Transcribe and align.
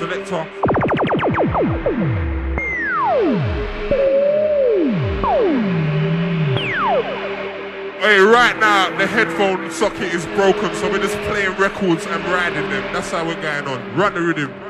selector. 0.00 0.46
Socket 9.80 10.12
is 10.12 10.26
broken, 10.36 10.74
so 10.74 10.90
we're 10.90 11.00
just 11.00 11.16
playing 11.22 11.56
records 11.56 12.04
and 12.04 12.22
riding 12.26 12.68
them. 12.68 12.92
That's 12.92 13.10
how 13.10 13.26
we're 13.26 13.40
going 13.40 13.66
on. 13.66 13.96
Run 13.96 14.12
the 14.12 14.20
rhythm. 14.20 14.69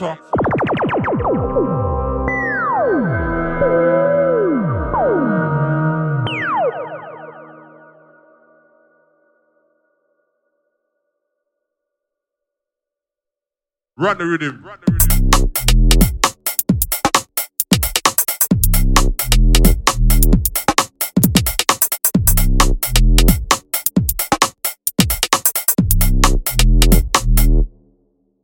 Run 0.00 0.16
the 14.16 14.24
rhythm. 14.24 14.64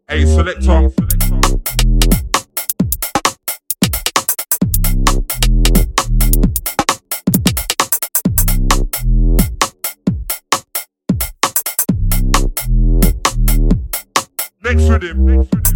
Hey, 0.06 0.26
selector. 0.26 1.05
Next 14.76 14.90
rhythm. 14.90 15.26
Next 15.26 15.75